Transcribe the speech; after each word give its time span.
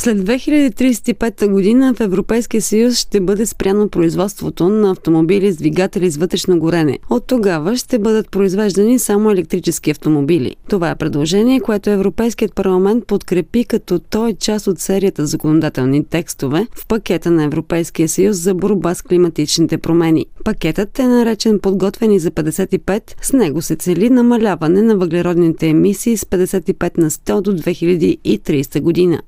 След 0.00 0.18
2035 0.18 1.48
година 1.48 1.94
в 1.94 2.00
Европейския 2.00 2.62
съюз 2.62 2.94
ще 2.98 3.20
бъде 3.20 3.46
спряно 3.46 3.88
производството 3.88 4.68
на 4.68 4.90
автомобили 4.90 5.52
с 5.52 5.56
двигатели 5.56 6.10
с 6.10 6.16
вътрешно 6.16 6.58
горене. 6.58 6.98
От 7.10 7.26
тогава 7.26 7.76
ще 7.76 7.98
бъдат 7.98 8.30
произвеждани 8.30 8.98
само 8.98 9.30
електрически 9.30 9.90
автомобили. 9.90 10.56
Това 10.68 10.90
е 10.90 10.96
предложение, 10.96 11.60
което 11.60 11.90
Европейският 11.90 12.54
парламент 12.54 13.06
подкрепи, 13.06 13.64
като 13.64 13.98
то 13.98 14.28
е 14.28 14.34
част 14.34 14.66
от 14.66 14.78
серията 14.78 15.26
законодателни 15.26 16.04
текстове 16.04 16.66
в 16.74 16.86
пакета 16.86 17.30
на 17.30 17.44
Европейския 17.44 18.08
съюз 18.08 18.36
за 18.36 18.54
борба 18.54 18.94
с 18.94 19.02
климатичните 19.02 19.78
промени. 19.78 20.26
Пакетът 20.44 20.98
е 20.98 21.06
наречен 21.06 21.58
подготвени 21.58 22.18
за 22.18 22.30
55. 22.30 23.02
С 23.22 23.32
него 23.32 23.62
се 23.62 23.76
цели 23.76 24.10
намаляване 24.10 24.82
на 24.82 24.96
въглеродните 24.96 25.68
емисии 25.68 26.16
с 26.16 26.24
55 26.24 26.98
на 26.98 27.10
100 27.10 27.40
до 27.40 27.52
2030 27.52 28.80
година. 28.80 29.22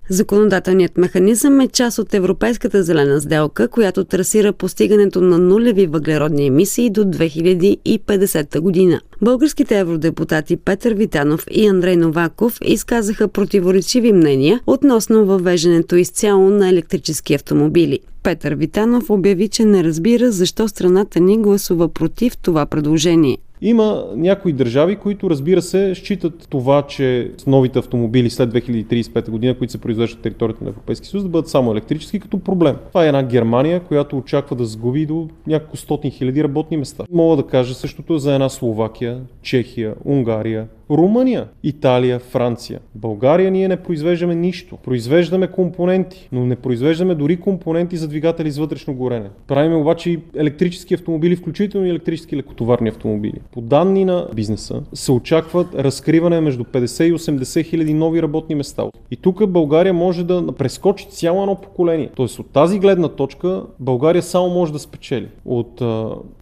Законодателният 0.62 0.98
механизъм 0.98 1.60
е 1.60 1.68
част 1.68 1.98
от 1.98 2.14
Европейската 2.14 2.82
зелена 2.82 3.20
сделка, 3.20 3.68
която 3.68 4.04
трасира 4.04 4.52
постигането 4.52 5.20
на 5.20 5.38
нулеви 5.38 5.86
въглеродни 5.86 6.46
емисии 6.46 6.90
до 6.90 7.04
2050 7.04 8.60
година. 8.60 9.00
Българските 9.22 9.78
евродепутати 9.78 10.56
Петър 10.56 10.94
Витанов 10.94 11.46
и 11.50 11.66
Андрей 11.66 11.96
Новаков 11.96 12.58
изказаха 12.64 13.28
противоречиви 13.28 14.12
мнения 14.12 14.60
относно 14.66 15.24
въвеждането 15.24 15.96
изцяло 15.96 16.50
на 16.50 16.68
електрически 16.68 17.34
автомобили. 17.34 17.98
Петър 18.22 18.54
Витанов 18.54 19.10
обяви, 19.10 19.48
че 19.48 19.64
не 19.64 19.84
разбира 19.84 20.32
защо 20.32 20.68
страната 20.68 21.20
ни 21.20 21.38
гласува 21.38 21.88
против 21.88 22.36
това 22.36 22.66
предложение. 22.66 23.38
Има 23.64 24.04
някои 24.16 24.52
държави, 24.52 24.96
които 24.96 25.30
разбира 25.30 25.62
се 25.62 25.94
считат 25.94 26.46
това, 26.50 26.82
че 26.82 27.32
с 27.38 27.46
новите 27.46 27.78
автомобили 27.78 28.30
след 28.30 28.54
2035 28.54 29.30
година, 29.30 29.54
които 29.58 29.72
се 29.72 29.80
произвеждат 29.80 30.18
на 30.18 30.22
територията 30.22 30.64
на 30.64 30.70
Европейския 30.70 31.10
съюз, 31.10 31.22
да 31.22 31.28
бъдат 31.28 31.48
само 31.48 31.72
електрически 31.72 32.20
като 32.20 32.38
проблем. 32.38 32.76
Това 32.88 33.04
е 33.04 33.06
една 33.06 33.22
Германия, 33.22 33.80
която 33.80 34.18
очаква 34.18 34.56
да 34.56 34.64
сгуби 34.64 35.06
до 35.06 35.28
няколко 35.46 35.76
стотин 35.76 36.10
хиляди 36.10 36.44
работни 36.44 36.76
места. 36.76 37.04
Мога 37.12 37.36
да 37.36 37.46
кажа 37.46 37.74
същото 37.74 38.18
за 38.18 38.34
една 38.34 38.48
Словакия, 38.48 39.20
Чехия, 39.42 39.94
Унгария, 40.04 40.66
Румъния, 40.90 41.48
Италия, 41.62 42.18
Франция. 42.18 42.80
България 42.94 43.50
ние 43.50 43.68
не 43.68 43.76
произвеждаме 43.76 44.34
нищо. 44.34 44.76
Произвеждаме 44.76 45.46
компоненти, 45.46 46.28
но 46.32 46.46
не 46.46 46.56
произвеждаме 46.56 47.14
дори 47.14 47.36
компоненти 47.36 47.96
за 47.96 48.08
двигатели 48.08 48.50
с 48.50 48.58
вътрешно 48.58 48.94
горене. 48.94 49.30
Правим 49.46 49.80
обаче 49.80 50.10
и 50.10 50.18
електрически 50.36 50.94
автомобили, 50.94 51.36
включително 51.36 51.86
и 51.86 51.90
електрически 51.90 52.36
лекотоварни 52.36 52.88
автомобили. 52.88 53.40
По 53.52 53.60
данни 53.60 54.04
на 54.04 54.28
бизнеса 54.34 54.82
се 54.94 55.12
очакват 55.12 55.74
разкриване 55.74 56.40
между 56.40 56.64
50 56.64 57.04
и 57.04 57.12
80 57.12 57.64
хиляди 57.64 57.94
нови 57.94 58.22
работни 58.22 58.54
места. 58.54 58.82
И 59.10 59.16
тук 59.16 59.46
България 59.46 59.92
може 59.92 60.24
да 60.24 60.52
прескочи 60.52 61.08
цяло 61.10 61.42
едно 61.42 61.54
поколение. 61.54 62.10
Тоест 62.16 62.38
от 62.38 62.50
тази 62.50 62.78
гледна 62.78 63.08
точка 63.08 63.62
България 63.80 64.22
само 64.22 64.48
може 64.48 64.72
да 64.72 64.78
спечели. 64.78 65.28
От 65.44 65.82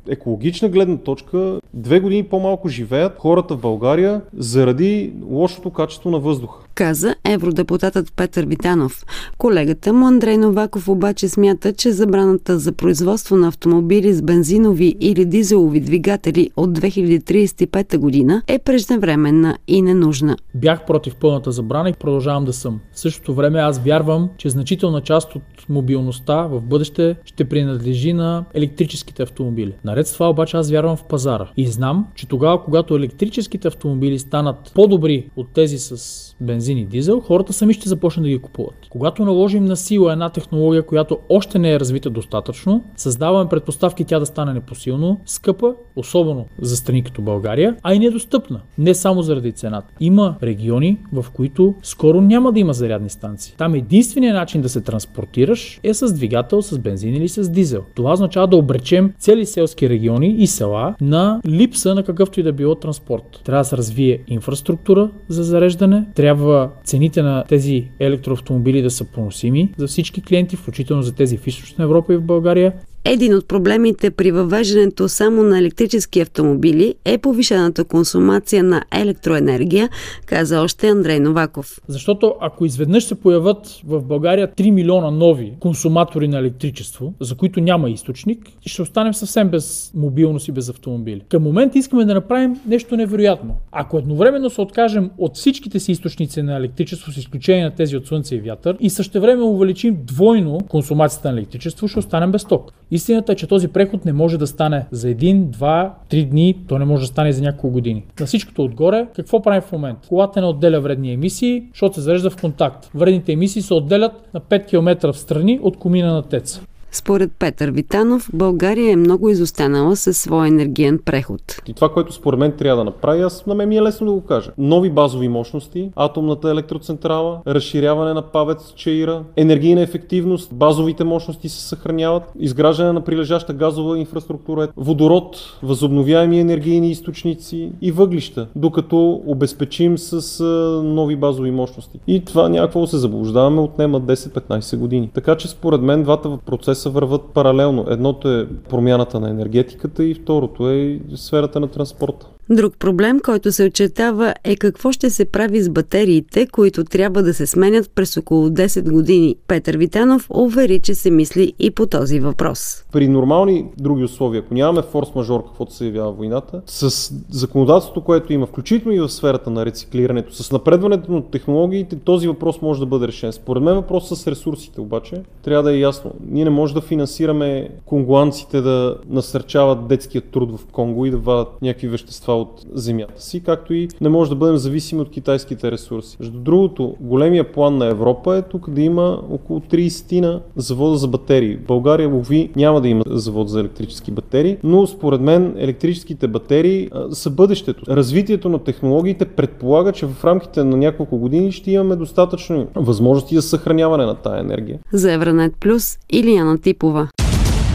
екологична 0.09 0.69
гледна 0.69 0.97
точка 0.97 1.61
две 1.75 2.01
години 2.01 2.23
по-малко 2.23 2.69
живеят 2.69 3.19
хората 3.19 3.57
в 3.57 3.61
България 3.61 4.21
заради 4.37 5.13
лошото 5.31 5.71
качество 5.71 6.11
на 6.11 6.19
въздуха. 6.19 6.65
Каза 6.81 7.15
евродепутатът 7.25 8.13
Петър 8.17 8.47
Витанов. 8.47 9.07
Колегата 9.39 9.93
му 9.93 10.07
Андрей 10.07 10.37
Новаков 10.37 10.89
обаче 10.89 11.29
смята, 11.29 11.73
че 11.73 11.93
забраната 11.93 12.59
за 12.59 12.73
производство 12.73 13.37
на 13.37 13.49
автомобили 13.49 14.13
с 14.13 14.23
бензинови 14.23 14.97
или 15.01 15.25
дизелови 15.25 15.81
двигатели 15.81 16.51
от 16.57 16.79
2035 16.79 17.99
година 17.99 18.43
е 18.47 18.59
преждевременна 18.59 19.59
и 19.69 19.83
ненужна. 19.83 20.37
Бях 20.55 20.87
против 20.87 21.17
пълната 21.17 21.53
забрана 21.53 21.89
и 21.91 21.93
продължавам 21.93 22.45
да 22.45 22.53
съм. 22.53 22.81
В 22.93 23.01
същото 23.01 23.35
време 23.35 23.59
аз 23.59 23.79
вярвам, 23.79 24.29
че 24.37 24.51
значителна 24.51 25.01
част 25.01 25.35
от 25.35 25.43
мобилността 25.69 26.43
в 26.43 26.61
бъдеще 26.61 27.17
ще 27.25 27.45
принадлежи 27.45 28.13
на 28.13 28.45
електрическите 28.55 29.23
автомобили. 29.23 29.73
Наред 29.85 30.07
с 30.07 30.13
това 30.13 30.31
обаче 30.31 30.57
аз 30.57 30.71
вярвам 30.71 30.97
в 30.97 31.05
пазара. 31.05 31.49
И 31.57 31.67
знам, 31.67 32.07
че 32.15 32.29
тогава, 32.29 32.65
когато 32.65 32.97
електрическите 32.97 33.69
автомобили 33.69 34.19
станат 34.19 34.73
по-добри 34.75 35.31
от 35.37 35.49
тези 35.55 35.79
с 35.79 35.97
бензин 36.41 36.70
и 36.79 36.85
дизел, 36.85 37.21
хората 37.21 37.53
сами 37.53 37.73
ще 37.75 37.89
започнат 37.89 38.25
да 38.25 38.29
ги 38.29 38.39
купуват. 38.39 38.77
Когато 38.91 39.25
наложим 39.25 39.65
на 39.65 39.77
сила 39.77 40.13
една 40.13 40.29
технология, 40.29 40.83
която 40.83 41.19
още 41.29 41.59
не 41.59 41.73
е 41.73 41.81
развита 41.81 42.11
достатъчно, 42.11 42.85
създаваме 42.97 43.49
предпоставки 43.49 44.05
тя 44.05 44.19
да 44.19 44.27
стане 44.27 44.53
непосилно 44.53 45.21
скъпа, 45.27 45.75
особено 45.97 46.47
за 46.61 46.77
страни 46.77 47.03
като 47.05 47.23
България, 47.23 47.77
а 47.83 47.95
и 47.95 47.99
недостъпна. 47.99 48.61
Не 48.79 48.95
само 48.95 49.23
заради 49.23 49.53
цената. 49.53 49.95
Има 50.01 50.37
региони, 50.43 50.99
в 51.13 51.27
които 51.33 51.75
скоро 51.83 52.21
няма 52.21 52.53
да 52.53 52.61
има 52.61 52.73
зарядни 52.73 53.11
станции. 53.11 53.55
Там 53.59 53.75
единственият 53.75 54.37
начин 54.37 54.63
да 54.63 54.69
се 54.69 54.81
транспортираш 54.81 55.81
е 55.83 55.95
с 55.95 56.13
двигател 56.13 56.63
с 56.63 56.79
бензин 56.79 57.15
или 57.15 57.29
с 57.29 57.51
дизел. 57.51 57.85
Това 57.95 58.13
означава 58.13 58.47
да 58.47 58.57
обречем 58.57 59.13
цели 59.19 59.47
селски 59.47 59.89
региони 59.89 60.35
и 60.39 60.47
села 60.47 60.95
на 61.01 61.41
липса 61.47 61.95
на 61.95 62.03
какъвто 62.03 62.41
и 62.41 62.43
да 62.43 62.53
било 62.53 62.75
транспорт. 62.75 63.41
Трябва 63.45 63.61
да 63.61 63.69
се 63.69 63.77
развие 63.77 64.19
инфраструктура 64.29 65.11
за 65.29 65.43
зареждане, 65.43 66.07
трябва 66.15 66.60
цените 66.85 67.23
на 67.23 67.45
тези 67.49 67.89
електроавтомобили 68.01 68.83
да 68.83 68.91
са 68.91 69.05
поносими 69.05 69.75
за 69.77 69.87
всички 69.87 70.23
клиенти, 70.23 70.57
включително 70.57 71.03
за 71.03 71.15
тези 71.15 71.37
в 71.37 71.47
Източна 71.47 71.85
Европа 71.85 72.15
и 72.15 72.17
в 72.17 72.23
България. 72.23 72.73
Един 73.05 73.35
от 73.35 73.49
проблемите 73.49 74.11
при 74.11 74.33
въвеждането 74.33 75.09
само 75.09 75.43
на 75.43 75.59
електрически 75.59 76.21
автомобили 76.21 76.95
е 77.05 77.19
повишената 77.19 77.85
консумация 77.85 78.65
на 78.65 78.85
електроенергия, 78.93 79.89
каза 80.27 80.61
още 80.61 80.89
Андрей 80.89 81.21
Новаков. 81.21 81.81
Защото 81.89 82.35
ако 82.41 82.65
изведнъж 82.65 83.05
се 83.05 83.15
появят 83.15 83.81
в 83.87 84.03
България 84.03 84.49
3 84.49 84.71
милиона 84.71 85.11
нови 85.11 85.53
консуматори 85.61 86.29
на 86.29 86.39
електричество, 86.39 87.15
за 87.21 87.37
които 87.37 87.61
няма 87.61 87.91
източник, 87.91 88.49
ще 88.67 88.83
останем 88.83 89.15
съвсем 89.15 89.49
без 89.49 89.93
мобилност 89.95 90.49
и 90.49 90.53
без 90.53 90.69
автомобили. 90.69 91.23
Към 91.29 91.43
момента 91.43 91.79
искаме 91.79 92.05
да 92.05 92.15
направим 92.15 92.61
нещо 92.67 92.97
невероятно. 92.97 93.57
Ако 93.73 93.99
едновременно 93.99 94.51
се 94.51 94.61
откажем 94.61 95.11
от 95.19 95.37
всичките 95.37 95.81
си 95.81 95.93
източници 95.93 96.43
на 96.43 96.57
електричество, 96.57 97.13
с 97.13 97.17
изключение 97.17 97.65
на 97.65 97.75
тези 97.75 97.97
от 97.97 98.07
слънце 98.07 98.35
и 98.35 98.41
вятър, 98.41 98.77
и 98.81 98.91
същевременно 98.91 99.51
увеличим 99.51 99.99
двойно 100.05 100.59
консумацията 100.69 101.33
на 101.33 101.39
електричество, 101.39 101.89
ще 101.89 101.99
останем 101.99 102.33
без 102.33 102.45
ток. 102.45 102.73
Истината 102.91 103.33
е, 103.33 103.37
че 103.37 103.47
този 103.47 103.69
преход 103.69 104.05
не 104.05 104.13
може 104.13 104.39
да 104.39 104.47
стане 104.47 104.87
за 104.91 105.09
един, 105.09 105.51
два, 105.51 105.95
три 106.09 106.25
дни, 106.25 106.57
то 106.69 106.79
не 106.79 106.85
може 106.85 107.01
да 107.01 107.07
стане 107.07 107.33
за 107.33 107.43
няколко 107.43 107.71
години. 107.71 108.05
На 108.21 108.27
всичкото 108.27 108.65
отгоре, 108.65 109.07
какво 109.17 109.43
правим 109.43 109.63
в 109.63 109.73
момента? 109.73 110.09
Колата 110.09 110.41
не 110.41 110.47
отделя 110.47 110.81
вредни 110.81 111.13
емисии, 111.13 111.63
защото 111.73 111.95
се 111.95 112.01
зарежда 112.01 112.31
в 112.31 112.41
контакт. 112.41 112.91
Вредните 112.95 113.33
емисии 113.33 113.63
се 113.63 113.75
отделят 113.75 114.13
на 114.35 114.41
5 114.41 114.67
км 114.67 115.13
в 115.13 115.19
страни 115.19 115.61
от 115.63 115.77
комина 115.77 116.13
на 116.13 116.23
теца. 116.23 116.63
Според 116.93 117.31
Петър 117.39 117.71
Витанов, 117.71 118.31
България 118.33 118.93
е 118.93 118.97
много 118.97 119.29
изостанала 119.29 119.97
със 119.97 120.17
своя 120.17 120.49
енергиен 120.49 120.99
преход. 121.05 121.41
И 121.67 121.75
това, 121.75 121.89
което 121.89 122.13
според 122.13 122.41
мен 122.41 122.53
трябва 122.53 122.77
да 122.77 122.85
направи, 122.85 123.23
аз 123.23 123.47
на 123.47 123.55
мен 123.55 123.69
ми 123.69 123.77
е 123.77 123.83
лесно 123.83 124.07
да 124.07 124.13
го 124.13 124.21
кажа. 124.21 124.51
Нови 124.59 124.91
базови 124.91 125.29
мощности, 125.29 125.91
атомната 125.97 126.51
електроцентрала, 126.51 127.41
разширяване 127.47 128.15
на 128.15 128.23
ПАВЕЦ 128.23 128.75
Чаира, 128.77 129.23
енергийна 129.37 129.81
ефективност, 129.81 130.55
базовите 130.55 131.05
мощности 131.05 131.49
се 131.49 131.69
съхраняват, 131.69 132.23
изграждане 132.39 132.93
на 132.93 133.01
прилежаща 133.01 133.53
газова 133.53 133.99
инфраструктура, 133.99 134.69
водород, 134.77 135.37
възобновяеми 135.63 136.41
енергийни 136.41 136.91
източници 136.91 137.73
и 137.83 137.93
въглища, 137.93 138.49
докато 138.57 139.23
обезпечим 139.27 139.99
с 139.99 140.45
нови 140.85 141.17
базови 141.17 141.51
мощности. 141.51 142.01
И 142.07 142.25
това 142.25 142.49
някакво 142.49 142.87
се 142.87 142.99
заблуждаваме, 142.99 143.61
отнема 143.61 144.01
10-15 144.01 144.77
години. 144.77 145.11
Така 145.15 145.37
че 145.37 145.49
според 145.49 145.81
мен 145.81 146.03
двата 146.03 146.39
процеса 146.47 146.80
процеса 146.81 146.91
върват 146.91 147.33
паралелно. 147.35 147.87
Едното 147.89 148.29
е 148.29 148.49
промяната 148.69 149.21
на 149.21 149.31
енергетиката 149.31 150.05
и 150.05 150.15
второто 150.15 150.71
е 150.71 151.01
сферата 151.15 151.61
на 151.61 151.69
транспорта. 151.69 152.27
Друг 152.53 152.79
проблем, 152.79 153.21
който 153.21 153.53
се 153.53 153.65
очертава 153.65 154.35
е 154.45 154.57
какво 154.57 154.93
ще 154.93 155.11
се 155.11 155.25
прави 155.25 155.63
с 155.63 155.71
батериите, 155.71 156.47
които 156.47 156.85
трябва 156.85 157.23
да 157.23 157.35
се 157.35 157.47
сменят 157.47 157.91
през 157.95 158.17
около 158.17 158.49
10 158.49 158.93
години. 158.93 159.37
Петър 159.49 159.77
Витанов 159.77 160.27
увери, 160.31 160.81
че 160.81 160.95
се 160.95 161.11
мисли 161.11 161.53
и 161.59 161.71
по 161.71 161.87
този 161.87 162.21
въпрос. 162.21 162.85
При 162.93 163.09
нормални 163.09 163.67
други 163.79 164.05
условия, 164.05 164.43
ако 164.45 164.55
нямаме 164.55 164.83
форс-мажор, 164.83 165.47
каквото 165.47 165.75
се 165.75 165.87
явява 165.87 166.13
войната, 166.13 166.63
с 166.67 167.13
законодателството, 167.31 168.01
което 168.01 168.33
има, 168.33 168.47
включително 168.47 168.97
и 168.97 169.01
в 169.01 169.09
сферата 169.09 169.51
на 169.51 169.67
рециклирането, 169.67 170.35
с 170.35 170.53
напредването 170.53 171.13
на 171.13 171.23
технологиите, 171.23 171.97
този 171.97 172.29
въпрос 172.29 172.63
може 172.63 172.81
да 172.81 172.87
бъде 172.87 173.09
решен. 173.09 173.33
Според 173.33 173.63
мен 173.63 173.75
въпрос 173.75 174.09
с 174.09 174.27
ресурсите 174.27 174.81
обаче 174.81 175.23
трябва 175.43 175.63
да 175.63 175.75
е 175.75 175.79
ясно. 175.79 176.13
Ние 176.31 176.45
не 176.45 176.51
можем 176.51 176.75
да 176.75 176.81
финансираме 176.81 177.69
конгуанците 177.87 178.61
да 178.61 178.97
насърчават 179.09 179.89
детския 179.89 180.23
труд 180.23 180.61
в 180.61 180.67
Конго 180.67 181.07
и 181.07 181.11
да 181.11 181.19
вадат 181.19 181.49
някакви 181.63 181.89
вещества 181.89 182.40
от 182.41 182.67
земята 182.73 183.23
си, 183.23 183.41
както 183.41 183.75
и 183.75 183.89
не 184.01 184.09
може 184.09 184.31
да 184.31 184.37
бъдем 184.37 184.57
зависими 184.57 185.01
от 185.01 185.11
китайските 185.11 185.71
ресурси. 185.71 186.17
Между 186.21 186.39
другото, 186.39 186.97
големия 187.01 187.53
план 187.53 187.77
на 187.77 187.87
Европа 187.87 188.37
е 188.37 188.43
тук 188.43 188.71
да 188.71 188.81
има 188.81 189.21
около 189.31 189.61
30 189.61 190.21
на 190.21 190.41
завода 190.57 190.97
за 190.97 191.09
батерии. 191.09 191.57
В 191.57 191.67
България, 191.67 192.09
лови, 192.09 192.51
няма 192.57 192.81
да 192.81 192.89
има 192.89 193.05
завод 193.07 193.49
за 193.49 193.61
електрически 193.61 194.11
батерии, 194.11 194.57
но 194.63 194.87
според 194.87 195.21
мен 195.21 195.55
електрическите 195.59 196.29
батерии 196.29 196.89
а, 196.93 197.15
са 197.15 197.31
бъдещето. 197.31 197.85
Развитието 197.89 198.49
на 198.49 198.59
технологиите 198.59 199.25
предполага, 199.25 199.93
че 199.93 200.07
в 200.07 200.25
рамките 200.25 200.65
на 200.65 200.77
няколко 200.77 201.19
години 201.19 201.53
ще 201.53 201.71
имаме 201.71 201.97
достатъчно 201.97 202.67
възможности 202.75 203.35
за 203.35 203.43
съхраняване 203.43 204.05
на 204.07 204.15
тая 204.15 204.41
енергия. 204.41 204.79
За 204.93 205.13
Евранет 205.13 205.53
Плюс 205.61 205.99
Илияна 206.11 206.59
Типова. 206.59 207.09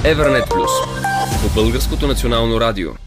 Евранет 0.05 0.43
Плюс 0.49 0.71
по 1.41 1.61
Българското 1.61 2.07
национално 2.07 2.59
радио. 2.59 3.04